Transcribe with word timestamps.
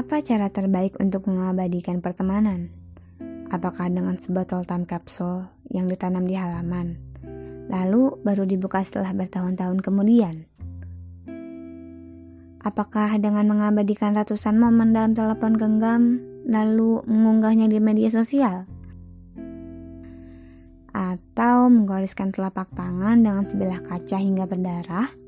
Apa 0.00 0.24
cara 0.24 0.48
terbaik 0.48 0.96
untuk 0.96 1.28
mengabadikan 1.28 2.00
pertemanan? 2.00 2.72
Apakah 3.52 3.92
dengan 3.92 4.16
sebotol 4.16 4.64
time 4.64 4.88
capsule 4.88 5.44
yang 5.68 5.84
ditanam 5.92 6.24
di 6.24 6.40
halaman, 6.40 6.96
lalu 7.68 8.16
baru 8.24 8.48
dibuka 8.48 8.80
setelah 8.80 9.12
bertahun-tahun 9.12 9.84
kemudian? 9.84 10.48
Apakah 12.64 13.20
dengan 13.20 13.44
mengabadikan 13.44 14.16
ratusan 14.16 14.56
momen 14.56 14.96
dalam 14.96 15.12
telepon 15.12 15.60
genggam, 15.60 16.24
lalu 16.48 17.04
mengunggahnya 17.04 17.68
di 17.68 17.76
media 17.76 18.08
sosial? 18.08 18.64
Atau 20.96 21.68
menggoreskan 21.68 22.32
telapak 22.32 22.72
tangan 22.72 23.20
dengan 23.20 23.44
sebelah 23.44 23.84
kaca 23.84 24.16
hingga 24.16 24.48
berdarah? 24.48 25.19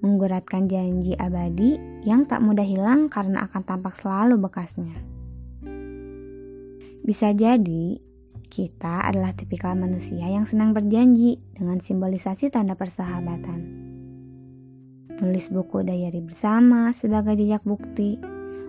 Mengguratkan 0.00 0.68
janji 0.68 1.16
abadi 1.16 1.80
yang 2.04 2.28
tak 2.28 2.44
mudah 2.44 2.64
hilang 2.64 3.08
karena 3.08 3.48
akan 3.48 3.62
tampak 3.64 3.96
selalu 3.96 4.36
bekasnya. 4.40 4.96
Bisa 7.06 7.30
jadi 7.30 8.02
kita 8.46 9.06
adalah 9.06 9.34
tipikal 9.34 9.74
manusia 9.74 10.26
yang 10.26 10.46
senang 10.46 10.74
berjanji 10.74 11.38
dengan 11.54 11.78
simbolisasi 11.78 12.50
tanda 12.50 12.74
persahabatan. 12.78 13.86
Nulis 15.16 15.48
buku 15.48 15.80
diary 15.80 16.20
bersama 16.20 16.92
sebagai 16.92 17.40
jejak 17.40 17.64
bukti, 17.64 18.20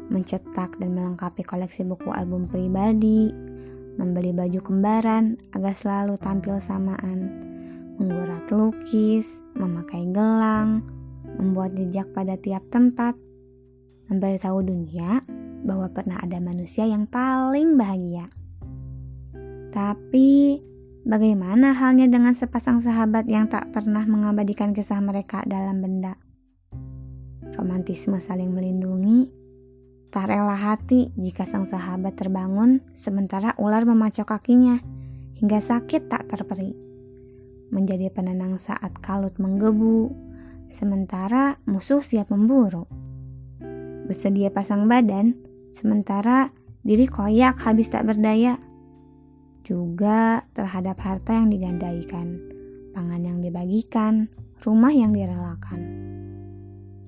mencetak 0.08 0.80
dan 0.80 0.96
melengkapi 0.96 1.44
koleksi 1.44 1.84
buku 1.84 2.08
album 2.14 2.48
pribadi, 2.48 3.30
membeli 4.00 4.32
baju 4.32 4.60
kembaran 4.64 5.36
agar 5.52 5.74
selalu 5.76 6.16
tampil 6.22 6.62
samaan, 6.64 7.28
menggurat 8.00 8.48
lukis, 8.48 9.42
memakai 9.58 10.08
gelang, 10.14 10.86
membuat 11.38 11.78
jejak 11.78 12.10
pada 12.12 12.36
tiap 12.38 12.66
tempat, 12.74 13.14
memberitahu 14.10 14.60
dunia 14.66 15.22
bahwa 15.64 15.90
pernah 15.90 16.18
ada 16.22 16.38
manusia 16.42 16.86
yang 16.86 17.06
paling 17.06 17.78
bahagia. 17.78 18.30
Tapi, 19.74 20.58
bagaimana 21.06 21.78
halnya 21.78 22.10
dengan 22.10 22.34
sepasang 22.34 22.82
sahabat 22.82 23.30
yang 23.30 23.46
tak 23.46 23.70
pernah 23.70 24.04
mengabadikan 24.10 24.74
kisah 24.74 25.00
mereka 25.00 25.46
dalam 25.46 25.80
benda? 25.84 26.18
Romantisme 27.58 28.18
saling 28.22 28.54
melindungi, 28.54 29.30
tak 30.08 30.32
rela 30.32 30.56
hati 30.56 31.12
jika 31.20 31.44
sang 31.44 31.68
sahabat 31.68 32.16
terbangun 32.16 32.80
sementara 32.96 33.54
ular 33.60 33.84
memacok 33.84 34.40
kakinya 34.40 34.80
hingga 35.38 35.60
sakit 35.62 36.10
tak 36.10 36.32
terperi. 36.32 36.74
Menjadi 37.70 38.08
penenang 38.10 38.56
saat 38.56 38.96
kalut 39.04 39.36
menggebu, 39.36 40.10
sementara 40.72 41.60
musuh 41.68 42.04
siap 42.04 42.32
memburu. 42.32 42.88
Bersedia 44.08 44.48
pasang 44.54 44.88
badan, 44.88 45.36
sementara 45.76 46.56
diri 46.88 47.08
koyak 47.08 47.60
habis 47.64 47.92
tak 47.92 48.08
berdaya. 48.08 48.56
Juga 49.68 50.48
terhadap 50.56 50.96
harta 51.04 51.36
yang 51.36 51.52
digandaikan, 51.52 52.40
pangan 52.96 53.22
yang 53.28 53.40
dibagikan, 53.44 54.32
rumah 54.64 54.96
yang 54.96 55.12
direlakan. 55.12 56.08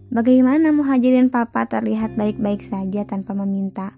Bagaimana 0.09 0.73
muhajirin 0.73 1.29
papa 1.29 1.69
terlihat 1.69 2.17
baik-baik 2.17 2.66
saja 2.66 3.05
tanpa 3.05 3.38
meminta. 3.38 3.94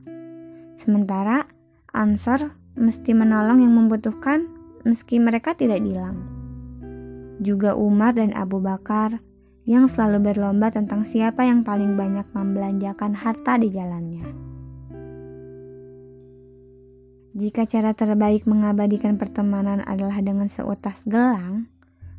Sementara 0.75 1.48
Ansar 1.92 2.56
mesti 2.75 3.16
menolong 3.16 3.64
yang 3.64 3.73
membutuhkan 3.75 4.48
meski 4.84 5.18
mereka 5.23 5.56
tidak 5.56 5.80
bilang. 5.81 6.20
Juga 7.42 7.73
Umar 7.73 8.14
dan 8.14 8.36
Abu 8.38 8.62
Bakar 8.62 9.23
yang 9.70 9.86
selalu 9.86 10.34
berlomba 10.34 10.73
tentang 10.73 11.06
siapa 11.06 11.45
yang 11.45 11.62
paling 11.62 11.94
banyak 11.94 12.26
membelanjakan 12.34 13.14
harta 13.14 13.62
di 13.62 13.70
jalannya. 13.70 14.26
Jika 17.31 17.63
cara 17.63 17.96
terbaik 17.96 18.44
mengabadikan 18.44 19.16
pertemanan 19.16 19.86
adalah 19.88 20.19
dengan 20.19 20.52
seutas 20.52 21.00
gelang, 21.08 21.72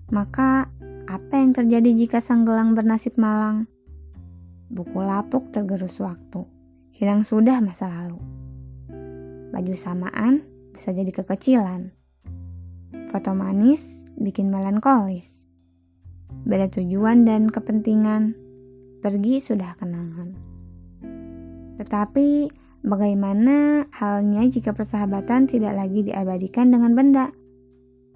maka 0.08 0.72
apa 1.04 1.34
yang 1.36 1.52
terjadi 1.52 1.90
jika 1.92 2.18
sang 2.24 2.48
gelang 2.48 2.72
bernasib 2.72 3.20
malang? 3.20 3.68
Buku 4.72 5.04
lapuk 5.04 5.52
tergerus 5.52 6.00
waktu, 6.00 6.48
hilang 6.96 7.28
sudah 7.28 7.60
masa 7.60 7.92
lalu. 7.92 8.16
Baju 9.52 9.74
samaan 9.76 10.48
bisa 10.72 10.96
jadi 10.96 11.12
kekecilan. 11.12 11.92
Foto 13.12 13.36
manis 13.36 14.00
bikin 14.16 14.48
melankolis 14.48 15.41
beda 16.42 16.70
tujuan 16.74 17.22
dan 17.26 17.48
kepentingan, 17.48 18.34
pergi 19.02 19.42
sudah 19.42 19.78
kenangan. 19.78 20.34
Tetapi 21.78 22.28
bagaimana 22.86 23.86
halnya 23.90 24.42
jika 24.46 24.74
persahabatan 24.74 25.50
tidak 25.50 25.74
lagi 25.74 26.06
diabadikan 26.06 26.70
dengan 26.70 26.94
benda, 26.94 27.26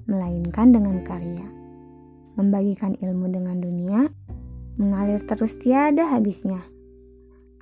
melainkan 0.06 0.70
dengan 0.70 1.02
karya? 1.02 1.46
Membagikan 2.36 2.94
ilmu 3.00 3.32
dengan 3.32 3.58
dunia, 3.58 4.06
mengalir 4.76 5.22
terus 5.24 5.56
tiada 5.56 6.12
habisnya. 6.12 6.60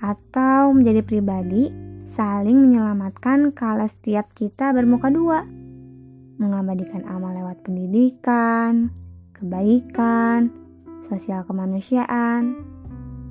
Atau 0.02 0.74
menjadi 0.74 1.00
pribadi, 1.06 1.70
saling 2.04 2.58
menyelamatkan 2.58 3.54
kala 3.54 3.86
setiap 3.86 4.34
kita 4.34 4.74
bermuka 4.74 5.08
dua. 5.08 5.46
Mengabadikan 6.34 7.06
amal 7.06 7.30
lewat 7.30 7.62
pendidikan, 7.62 8.90
kebaikan, 9.44 10.48
sosial 11.04 11.44
kemanusiaan, 11.44 12.56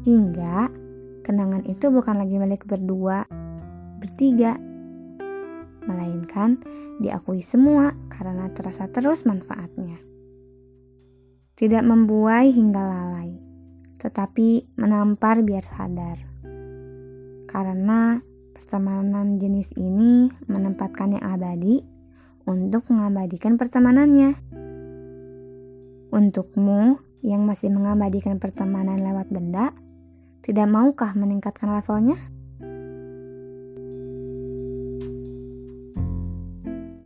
hingga 0.05 0.69
kenangan 1.25 1.65
itu 1.65 1.89
bukan 1.89 2.21
lagi 2.21 2.37
milik 2.37 2.69
berdua, 2.69 3.25
bertiga, 3.97 4.53
melainkan 5.89 6.61
diakui 7.01 7.41
semua 7.41 7.97
karena 8.13 8.45
terasa 8.53 8.85
terus 8.93 9.25
manfaatnya. 9.25 9.97
Tidak 11.57 11.81
membuai 11.81 12.53
hingga 12.53 12.81
lalai, 12.85 13.33
tetapi 13.97 14.77
menampar 14.77 15.41
biar 15.41 15.65
sadar. 15.65 16.21
Karena 17.49 18.21
pertemanan 18.53 19.41
jenis 19.41 19.73
ini 19.81 20.29
menempatkan 20.45 21.17
yang 21.17 21.25
abadi 21.25 21.81
untuk 22.45 22.85
mengabadikan 22.93 23.57
pertemanannya. 23.57 24.52
Untukmu 26.13 27.01
yang 27.25 27.41
masih 27.41 27.73
mengabadikan 27.73 28.37
pertemanan 28.37 29.01
lewat 29.01 29.33
benda, 29.33 29.73
tidak 30.45 30.69
maukah 30.69 31.09
meningkatkan 31.17 31.73
levelnya? 31.73 32.21